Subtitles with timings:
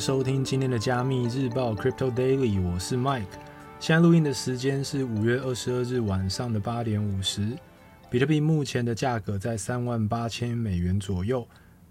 [0.00, 3.26] 收听今天的加密日报 Crypto Daily，我是 Mike。
[3.78, 7.46] 现在录音的时间是五月二十二日晚上的八点五十。
[8.08, 11.46] 比特币目前的价格在三万八千美元左右，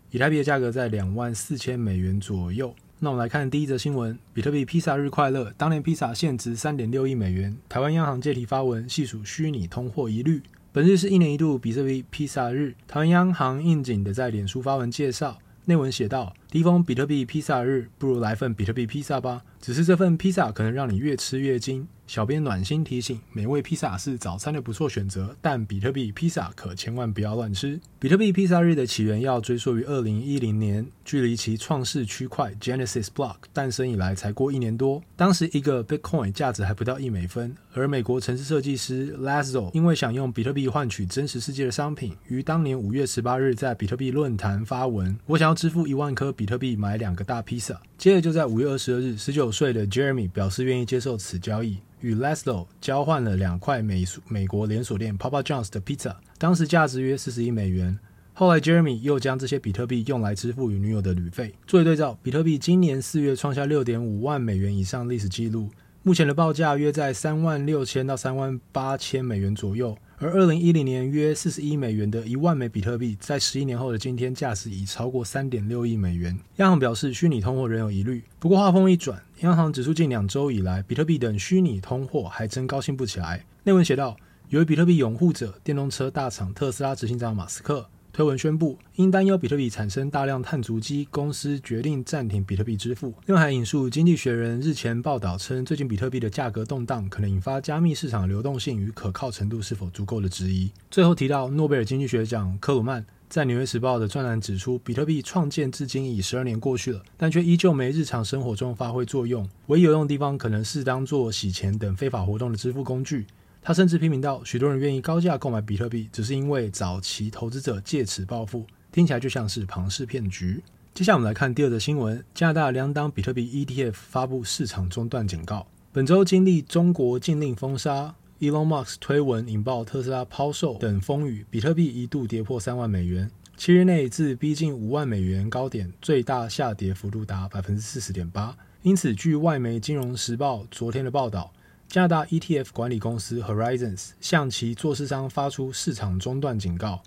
[0.09, 2.73] 以太币的价格在两万四千美元左右。
[2.98, 7.55] 那我们来看第一则新闻：比特币披萨日快乐，当年披萨现值三点六亿美元。
[7.70, 10.41] 台湾央行借题发文，细数虚拟通货疑虑。
[10.71, 19.44] 本日是一年一度比特币披萨日，台湾央行应景的在脸书发文介绍，内文写道：第一封比特币披萨日，不如来份比特币披萨吧。
[19.62, 21.88] 只是这份披萨可能让你越吃越精。
[22.07, 27.80] 小编暖心提醒：美味披萨是早餐的不错选择，但比特币披萨可千万不要乱吃。
[27.99, 35.04] 比特币披萨日的起源要追溯于二零一零年，距离其创世区块 Genesis Block 诞生以来才过一年多。
[35.15, 51.79] 当时一个 Bitcoin 价值还不到一美分，而美国城市设计师 Lazo 因为想用比特币换取真实世界的商品，于当年五月十八日在比特币论坛发文：“我想要支付一万颗比特币买两个大披萨。”接着就在五月二十二日，十九岁的 Jeremy 表示愿意接受此交易。
[51.99, 57.99] 与 Leslo 交换了两块美美国连锁店 Papa John's 的披萨，当时价值约四十亿美元。
[58.31, 61.54] 后来 Jeremy 又将这些比特币用来支付与女友的旅费。
[61.68, 65.69] 作为对照，比特币今年四月创下六点五万美元以上历史纪录，
[66.09, 69.96] 目前的报价约在三万六千到三万八千美元左右。
[70.18, 76.35] 而二零一零年约四十亿美元的一万枚比特币，在十一年后的今天，价值已超过三点六亿美元。
[76.56, 78.24] 央行表示，虚拟通货仍有疑虑。
[78.40, 83.46] 不过话锋一转，央行指出，近两周以来，比特币等虚拟通货还真高兴不起来。
[83.66, 87.88] 内文写道，由于比特币拥护者，电动车大厂特斯拉执行长马斯克。
[88.19, 93.13] 推文宣布，因担忧比特币产生大量碳足迹，公司决定暂停比特币支付。
[93.28, 100.69] 另外还引述《经济学人》日前报道称，最近比特币的价格动荡可能引发加密市场流动性与可靠程度是否足够的质疑。
[100.91, 113.25] 最后提到，诺贝尔经济学奖科鲁曼在《纽约时报》的专栏指出，比特币创建至今已十二年过去了，但却依旧没日常生活中发挥作用，唯一有用的地方可能是当做洗钱等非法活动的支付工具。
[113.62, 120.64] 他甚至批评道，许多人愿意高价购买比特币，只是因为早期投资者借此暴富，听起来就像是庞氏骗局。
[120.94, 125.68] 接下来我们来看第二则新闻：加拿大两档比特币 ETF 发布市场中断警告。
[125.92, 138.58] 本周经历中国禁令封杀、Elon Musk 推文引爆特斯拉抛售等风雨，比特币一度跌破三万美元，七日内自逼近五万美元高点，最大下跌幅度达百分之四十点八。
[138.81, 141.52] 因此，据外媒《金融时报》昨天的报道。
[141.90, 147.02] 加拿大 ETF 管理公司 Horizons 向其做市商发出市场中断警告，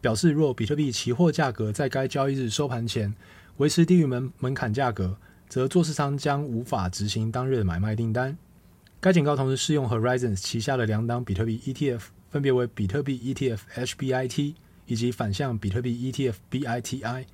[0.00, 3.12] 表示若比特币期货价格在该交易日收盘前
[3.56, 5.16] 维持低于门门槛价格，
[5.48, 8.38] 则做市商将无法执行当日的买卖订单。
[9.00, 14.54] 该警告同时适用 Horizons 旗下的两档比特币 ETF，分别为比特币 ETF HBIT
[14.86, 17.24] 以及反向比特币 ETF BITI。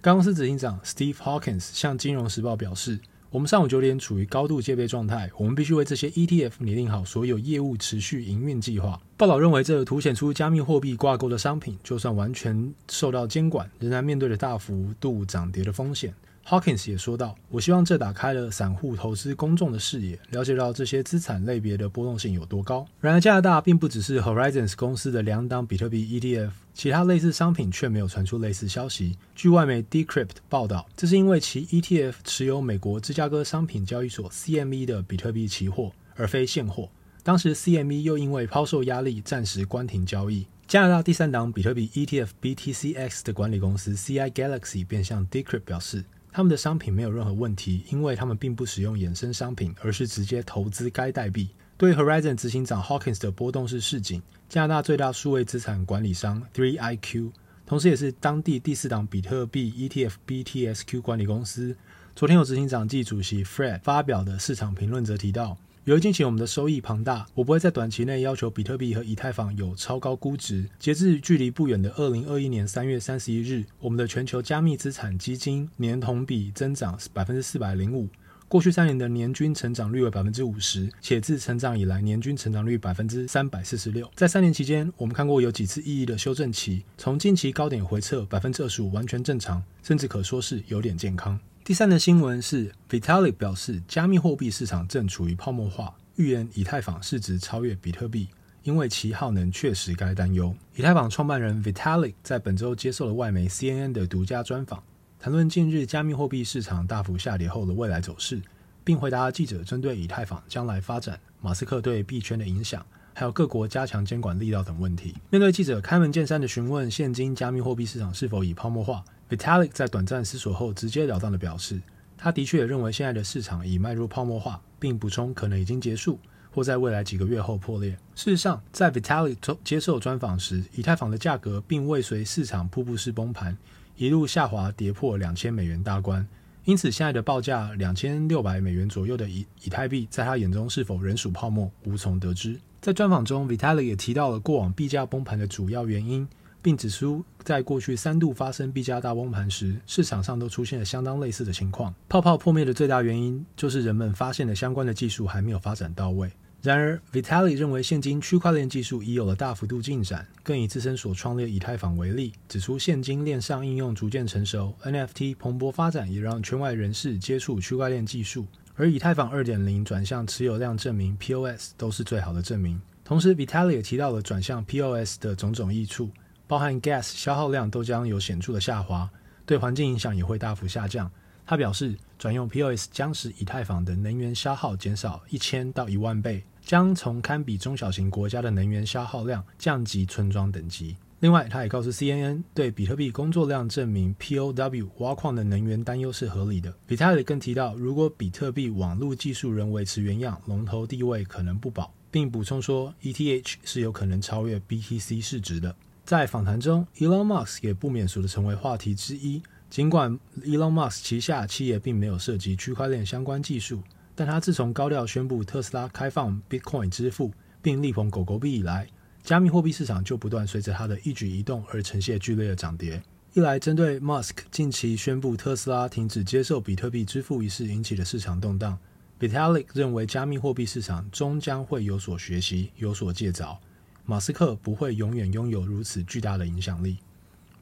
[0.00, 3.00] 该公司执行长 Steve Hawkins 向《金融时报》表示。
[3.32, 9.00] 我们上午九点处于高度戒备状态，我们必须为这些 ETF 拟定好所有业务持续营运计划。
[9.16, 16.12] 报道认为，这凸显出加密货币挂钩的商品，就算完全受到监管，仍然面对着大幅度涨跌的风险。
[16.46, 29.16] Hawkins 也说道：“我希望这打开了散户投资公众的视野，了解到这些资产类别的波动性有多高。”然而，加拿大并不只是 Horizons 公司的两档比特币 ETF，其他类似商品却没有传出类似消息。
[29.34, 36.90] 据外媒 Decrypt 报道，这是因为其 ETF 持有美国芝加哥商品交易所 CME 的比特币期货，而非现货。
[37.22, 40.46] 当时 CME 又因为抛售压力暂时关停交易。
[40.66, 46.04] 加拿大第三档比特币 ETF BTCX 的管理公司 CI Galaxy 便向 Decrypt 表示。
[46.32, 51.50] 他们的商品没有任何问题，因为他们并不使用衍生商品，而是直接投资该代币。
[51.76, 54.22] 对 Horizon 执行长 Hawkins 的波动是市井。
[54.48, 57.32] 加拿大最大数位资产管理商 Three IQ，
[57.66, 61.76] 同时也是当地第四档比特币 ETF BTSQ 管理公司，
[62.16, 65.58] 昨天有执行长暨主席 Fred 发表的市场评论则提到。
[65.84, 70.64] 由于近期我们的收益庞大，我不会在短期内要求比特币和以太坊有超高估值。
[70.78, 78.08] 截至距离不远的二零二一年三月三十一日，我们的全球加密资产基金年同比增长百分之四百零五，
[78.46, 84.08] 过去三年的年均成长率为百分之五十，且自成长以来年均成长率百分之三百四十六。
[84.14, 91.36] 在三年期间，我们看过有几次意义的修正期，从近期高点回撤百分之二十五完全正常，甚至可说是有点健康。
[91.64, 98.28] 第三的新闻是，Vitalik 表示，加密货币市场正处于泡沫化，预言以太坊市值超越比特币，
[98.64, 100.52] 因为其耗能确实该担忧。
[100.74, 104.82] 以太坊创办人 Vitalik 在本周接受了外媒 CNN 的独家专访，
[105.20, 108.42] 谈论近日加密货币市场大幅下跌后的未来走势，
[108.82, 115.14] 并回答记者针对以太坊将来发展、马斯克对币圈的影响，还有各国加强监管力道等问题。
[115.30, 121.80] 面对记者开门见山的询问，现今加密货币市场是否已泡沫化？Vitalik 在短暂思索后，直截了当地表示，
[122.16, 126.18] 他的确也认为现在的市场已迈入泡沫化，并补充可能已经结束，
[126.50, 127.90] 或在未来几个月后破裂。
[128.14, 133.56] 事实上，在 Vitalik 接受专访时，以太坊的价格并未随市场瀑布式崩盘，
[133.96, 136.26] 一路下滑跌破两千美元大关。
[136.64, 142.60] 因此，现在的报价两千六百美元左右的以以太币，在他眼中是否仍属泡沫，无从得知。
[142.82, 146.28] 在专访中 vitali 也提到了过往币价崩盘的主要原因。
[146.60, 151.92] 并指出，在过去三度发生币价大崩盘时，市场上都出现了相当类似的情况。
[152.08, 156.30] 泡泡破灭的最大原因就是人们发现的相关的技术还没有发展到位。
[156.60, 168.46] 然而，Vitalik 认为现今区块链技术已有了大幅度进展，更以自身所创立以太坊为例，指出现今链上应用逐渐成熟，NFT 蓬勃发展，也让圈外人士接触区块链技术。
[168.82, 172.82] 而以太坊2.0转向持有量证明 （POS） 都是最好的证明。
[173.04, 176.10] 同时，Vitalik 提到了转向 POS 的种种益处。
[176.48, 179.08] 包含 gas 消耗量都将有显著的下滑，
[179.46, 181.08] 对环境影响也会大幅下降。
[181.46, 190.96] 他表示，转用 POS 将使以太坊的能源消耗减少一千到一万倍，将从堪比中小型国家的能源消耗量降级村庄等级。
[191.22, 196.74] 另外，他也告诉 CNN，对比特币工作量证明 POW 挖矿的能源担忧是合理的。
[196.88, 205.72] Vitalik 更提到，如果比特币网络技术仍维持原样，龙头地位可能不保，并补充说，ETH 是有可能超越 BTC 市值的。
[206.04, 209.40] 在访谈中，Elon Musk 也不免俗的成为话题之一。
[209.70, 213.80] 尽管 Elon Musk 旗下企业并没有涉及区块链相关技术，
[214.16, 217.30] 但他自从高调宣布特斯拉开放 Bitcoin 支付，
[217.62, 218.88] 并力捧狗狗币以来，
[219.22, 223.00] 加密货币市场就不断随着他的一举一动而呈现剧烈的涨跌。
[223.34, 228.76] 一来，针对 Musk 近期宣布特斯拉停止接受比特币支付一事引起的市场动荡
[229.20, 233.56] ，Vitalik 认为加密货币市场终将会有所学习，有所戒凿。
[234.04, 236.98] 马斯克不会永远拥有如此巨大的影响力。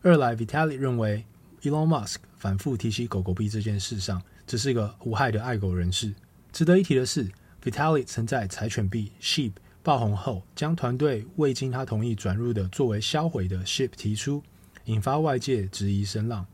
[0.02, 1.24] 二来，Vitalik 认为
[1.60, 6.14] ，Elon Musk 反复提起狗狗币这件事上，只是一个无害的爱狗人士。
[6.50, 7.30] 值得一提的是
[7.62, 9.52] ，Vitalik 曾在柴犬币 Sheep
[9.82, 14.42] 爆红后，将团队未经他同意转入的作为销毁的 ship 提出，
[14.84, 16.46] 引发外界质疑声浪。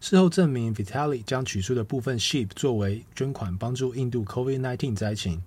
[0.00, 5.42] 事后证明，Vitalik 将取出的部分 ship 作为捐款，帮助印度 COVID-19 灾情。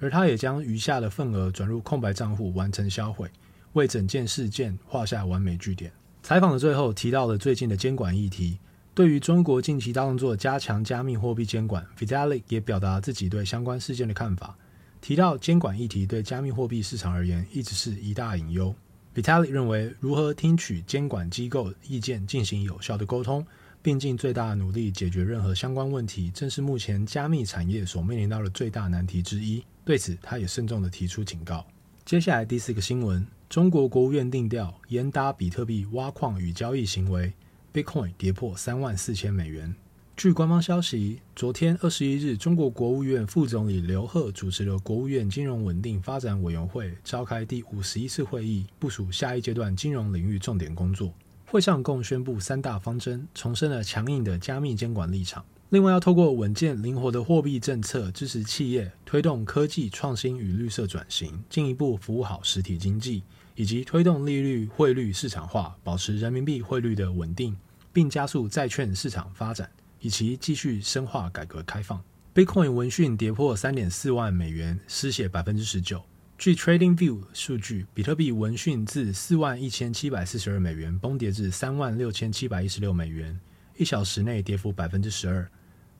[0.00, 3.30] 而他也将余下的份额转入空白账户完成销毁，
[3.74, 5.92] 为整件事件画下完美句点。
[6.24, 8.58] 采访的最后提到了最近的监管议题，
[8.94, 14.58] 对于中国近期大动作加强加密货币监管，Vitalik 也表达自己对相关事件的看法，
[15.02, 18.72] 提到监管议题对加密货币市场而言一直是一大隐忧。
[19.12, 23.44] Vitalik 认为，如何听取监管机构意见进行有效的沟通，
[23.82, 29.62] 并尽最大努力解决任何相关问题，正是目前加密产业所面临到的最大难题之一。
[29.84, 31.66] 对此，他也慎重地提出警告。
[32.04, 37.32] 接下来第四个新闻：中国国务院定调严打比特币挖矿与交易行为
[37.74, 39.74] ，Bitcoin 跌破三万四千美元。
[40.22, 51.12] 据官方消息，昨天二十一日，中国国务院副总理刘鹤主持了国务院金融稳定发展委员会召开第五十一次会议，部署下一阶段金融领域重点工作。
[51.44, 55.44] 会上共宣布三大方针，重申了强硬的加密监管立场。
[55.70, 63.24] 另外，要透过稳健灵活的货币政策支持企业，推动科技创新与绿色转型，进一步服务好实体经济，
[63.56, 67.56] 以及推动利率汇率市场化，保持人民币汇率的稳定，
[67.92, 69.68] 并加速债券市场发展，
[70.02, 72.02] 以及继续深化改革开放。
[72.34, 76.04] Bitcoin 闻讯跌破三点四万美元，失血百分之十九。
[76.36, 83.38] 据 TradingView 数据，比特币闻讯自四万一千七百四十二美元崩跌至三万六千七百一十六美元，
[83.76, 85.48] 一小时内跌幅百分之十二。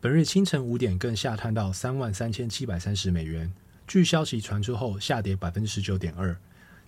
[0.01, 3.53] 本日清晨五点更下探到三万三千七百三十美元，
[3.87, 6.37] 据消息传出后下跌百分之十九点二。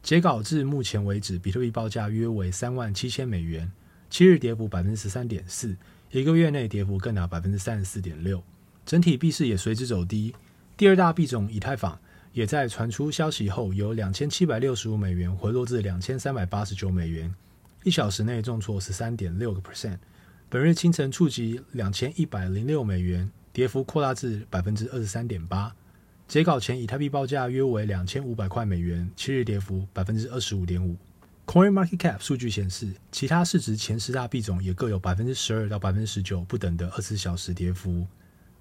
[0.02, 3.70] 截稿至目前为止，比特币报价约为三万七千美元，
[4.10, 5.76] 七日跌幅百分之十三点四，
[6.20, 8.40] 一个月内跌幅更达百分之三十四点六。
[8.86, 10.32] 整体币市也随之走低，
[10.76, 11.98] 第二大币种以太坊
[12.32, 17.34] 也在传出消息后由两千七百六十五美元回落至两千三百八十九美元，
[17.82, 19.98] 一小时内重挫十三点六个 percent。
[20.48, 25.74] 本日清晨触及两千一百零六美元，跌幅扩大至百分之二十三点八。
[26.28, 30.94] 截稿前，以太币报价约为两千五百块美元，七日跌幅百分之二十五点五。
[31.46, 38.06] CoinMarketCap 数据显示，其他市值前十大币种也各有百分之十二到百分之十九不等的二十四小时跌幅。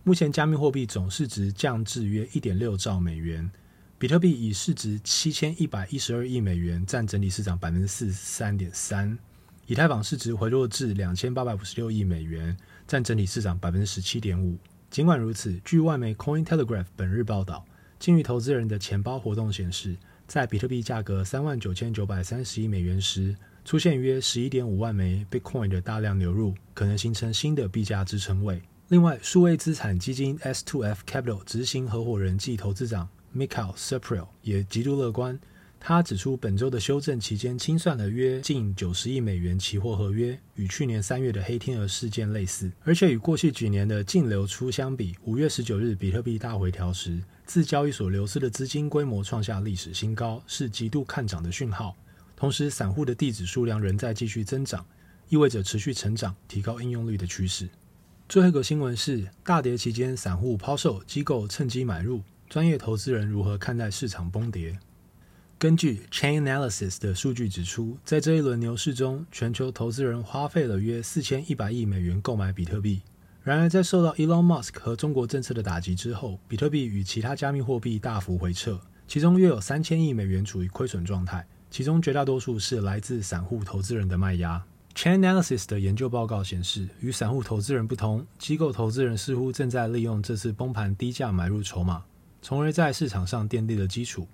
[0.04, 3.50] 目前，加密货币总市值降至约一点六兆美元，
[3.98, 9.18] 比特币以市值七千一百一十二亿美元占整体市场百分之四十三点三。
[9.66, 14.58] 以太坊市值回落至两千八百五十六亿美元，占整体市场百分之十七点五。
[14.92, 17.66] 尽管如此，据外媒 Cointelegraph 本日报道，
[17.98, 19.96] 鲸鱼投资人的钱包活动显示，
[20.28, 28.62] 在比特币价格三万九千九百三十亿美元时，出现约十一点五万枚 Bitcoin 的大量流入，可能形成新的币价支撑位。
[28.90, 35.40] 另外，数位资产基金 S2F Capital 执行合伙人暨投资长 Michael Seprel 也极度乐观。
[35.86, 51.94] 他指出，本周的修正期间清算了约近九十亿美元期货合约，与去年三月的黑天鹅事件类似，而且与过去几年的净流出相比，五月十九日比特币大回调时，自交易所流失的资金规模创下历史新高，是极度看涨的讯号。
[52.38, 54.86] 同时，散户的地址数量仍在继续增长，
[55.28, 57.68] 意味着持续成长、提高应用率的趋势。
[58.30, 64.80] 最后一个新闻是，大跌期间散户抛售，机构趁机买入，专业投资人如何看待市场崩跌？
[65.64, 73.02] 根据 Chainalysis 的数据指出，在这一轮牛市中，全球投资人花费了约四千一百亿美元购买比特币。
[73.42, 78.78] 然而，在受到 Elon Musk 和中国政策的打击之后，比特币与其他加密货币大幅回撤，
[79.08, 84.62] 其中约有三千亿美元处于亏损状态，其中绝大多数是来自散户投资人的卖压。
[84.94, 92.04] Chainalysis 的研究报告显示，与散户投资人不同，机构投资人似乎正在利用这次崩盘低价买入筹码，
[92.42, 94.28] 从而在市场上奠定了基础。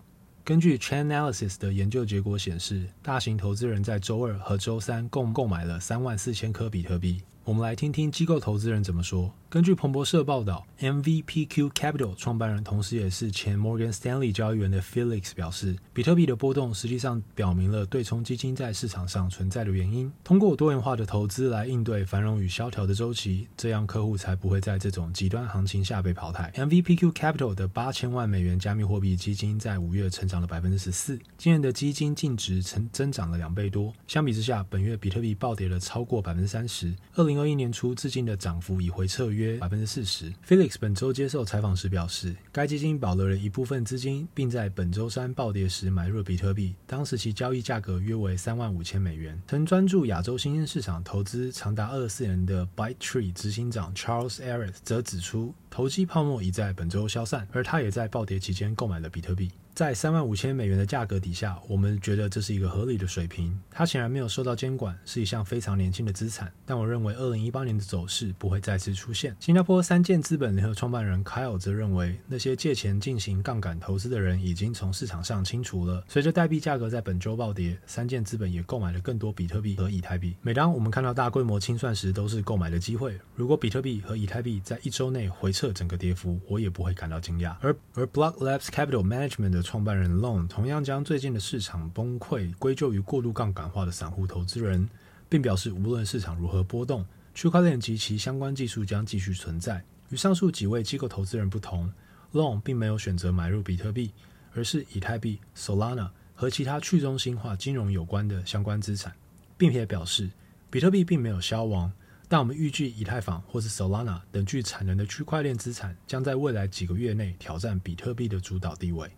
[0.49, 7.21] 根据 Chainalysis 的研究结果显示，大型投资人在周二和周三共购买了三万四千颗比特币。
[7.49, 9.33] 我们来听听机构投资人怎么说。
[9.49, 20.13] 根据彭博社报道，MVPQ Capital 创办人，同时也是前 Morgan Stanley 交易员的 Felix 表示，比特币的波动实际上表明了对冲基金在市场上存在的原因。
[20.23, 26.51] 通过多元化的投资来应对繁荣与萧条的周期，这样客户才不会在这种极端行情下被淘汰。
[26.55, 33.91] MVPQ Capital 的八千万美元加密货币基金在五月成长了百分之十四，今年的基金净值成增长了两倍多。
[34.07, 36.93] 相比之下，本月比特币暴跌了超过百分之三十。
[37.15, 40.31] 二零二一年初至今的涨幅已回撤约百分之四十。
[40.45, 49.41] Felix 本周接受采访时表示，该基金保留了一部分资金，并在本周三暴跌时买入比特币，当时其交易价格约为三万五千美元。
[49.47, 59.51] 曾专注亚洲新兴市场投资长达二十四年的 ByteTree 执行长 Charles Arias 则指出，投机泡沫已在本周消散，而他也在暴跌期间购买了比特币。
[59.75, 63.57] 在三万五千美元的价格底下，我们觉得这是一个合理的水平。
[63.71, 66.51] 它显然没有受到监管，是一项非常年轻的资产。
[66.65, 69.33] 但我认为，二零一八年的走势不会再次出现。
[69.39, 76.03] 新加坡三建资本联合创办人 Kyle 则认为，那些借钱进行杠杆投资的人已经从市场上清除了。
[76.09, 80.35] 随着代币价格在本周暴跌，三建资本也购买了更多比特币和以太币。
[80.41, 83.17] 每当我们看到大规模清算时，都是购买的机会。
[83.33, 87.53] 如果比特币和以太币在一周内回测整个跌幅，我也不会感到惊讶。
[87.59, 94.87] 而而 Block Labs Capital Management 的创办人 Long 同样将最近的市场崩溃归咎于过度杠杆化的散户投资人，
[95.27, 99.83] 并表示无论市场如何波动，区块链及其相关技术将继续存在。
[100.07, 101.91] 与上述几位机构投资人不同
[102.31, 104.11] ，Long 并没有选择买入比特币，
[104.53, 109.13] 而是以太币、Solana 和其他去中心化金融有关的相关资产，
[109.57, 110.29] 并且表示
[110.69, 111.91] 比特币并没有消亡。
[112.29, 119.09] 但我们预计以太坊或是 Solana 等具产能的区块链资产将在未来几个月内挑战比特币的主导地位。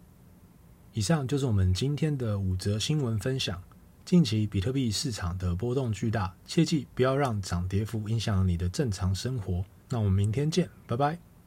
[0.94, 3.62] 以上就是我们今天的五则新闻分享。
[4.03, 9.63] 近期比特币市场的波动巨大，切记不要让涨跌幅影响你的正常生活。
[9.89, 11.31] 那我们明天见，拜拜。